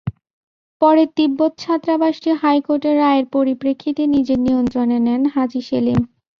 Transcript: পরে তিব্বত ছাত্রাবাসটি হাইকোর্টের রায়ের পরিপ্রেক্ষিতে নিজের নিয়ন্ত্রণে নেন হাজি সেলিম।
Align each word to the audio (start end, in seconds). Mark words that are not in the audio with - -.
পরে 0.81 1.03
তিব্বত 1.17 1.51
ছাত্রাবাসটি 1.57 2.29
হাইকোর্টের 2.41 2.95
রায়ের 2.97 3.25
পরিপ্রেক্ষিতে 3.35 4.03
নিজের 4.15 4.39
নিয়ন্ত্রণে 4.45 4.97
নেন 5.07 5.21
হাজি 5.33 5.61
সেলিম। 5.67 5.99